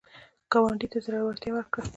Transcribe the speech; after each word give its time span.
ګاونډي 0.51 0.87
ته 0.91 0.97
زړورتیا 1.05 1.51
ورکړه 1.55 1.83